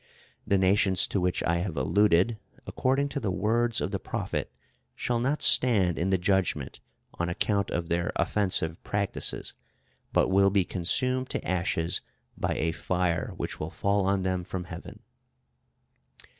The 0.47 0.57
nations 0.57 1.05
to 1.09 1.21
which 1.21 1.43
I 1.43 1.57
have 1.57 1.77
alluded, 1.77 2.39
according 2.65 3.09
to 3.09 3.19
the 3.19 3.29
words 3.29 3.79
of 3.79 3.91
the 3.91 3.99
prophet, 3.99 4.51
shall 4.95 5.19
not 5.19 5.43
stand 5.43 5.99
in 5.99 6.09
the 6.09 6.17
judgment, 6.17 6.79
on 7.19 7.29
account 7.29 7.69
of 7.69 7.87
their 7.87 8.11
offensive 8.15 8.81
practices, 8.81 9.53
but 10.11 10.29
will 10.31 10.49
be 10.49 10.65
consumed 10.65 11.29
to 11.29 11.47
ashes 11.47 12.01
by 12.35 12.55
a 12.55 12.71
fire 12.71 13.33
which 13.37 13.59
will 13.59 13.69
fall 13.69 14.07
on 14.07 14.23
them 14.23 14.43
from 14.43 14.63
heaven. 14.63 15.01